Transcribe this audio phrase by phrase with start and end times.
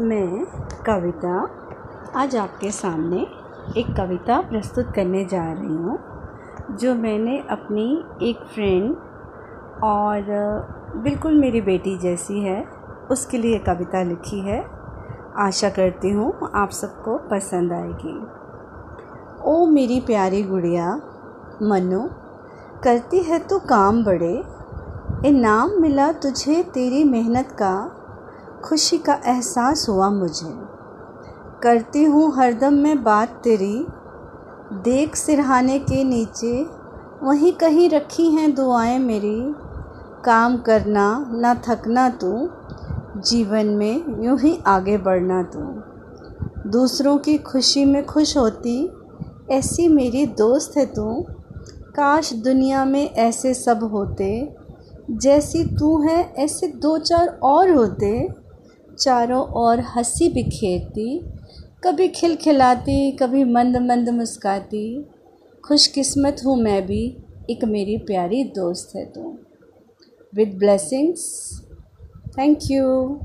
[0.00, 0.44] मैं
[0.86, 1.48] कविता
[2.16, 3.16] आज आपके सामने
[3.80, 5.98] एक कविता प्रस्तुत करने जा रही हूँ,
[6.76, 8.96] जो मैंने अपनी एक फ्रेंड
[9.84, 10.24] और
[10.96, 12.68] बिल्कुल मेरी बेटी जैसी है,
[13.10, 14.66] उसके लिए कविता लिखी है।
[15.36, 18.26] आशा करती हूँ आप सबको पसंद आएगी।
[19.44, 20.96] ओ मेरी प्यारी गुड़िया,
[21.62, 22.08] मनु,
[22.82, 24.44] करती है तो काम बड़े।
[25.28, 28.00] इनाम मिला तुझे तेरी मेहनत का।
[28.64, 30.50] खुशी का एहसास हुआ मुझे।
[31.62, 33.86] करती हूँ हरदम मैं बात तेरी।
[34.72, 36.66] देख सिरहाने के नीचे,
[37.22, 39.54] वहीं कहीं रखी हैं दुआएँ मेरी।
[40.24, 42.48] काम करना, ना थकना तू,
[43.20, 45.60] जीवन में यूँ ही आगे बढ़ना तू।
[46.70, 48.92] दूसरों की खुशी में खुश होती,
[49.50, 51.24] ऐसी मेरी दोस्त है तू।
[51.96, 54.56] काश दुनिया में ऐसे सब होते,
[55.10, 58.43] जैसी तू है, ऐसे दो चार और होते।
[58.98, 61.20] चारों ओर हँसी बिखेरती,
[61.84, 65.06] कभी खिलखिलाती, कभी मंद मंद मुस्काती।
[65.64, 67.16] खुशकिस्मत हूँ मैं भी,
[67.50, 69.38] एक मेरी प्यारी दोस्त है तो।
[70.34, 71.50] With blessings
[72.38, 73.20] thank you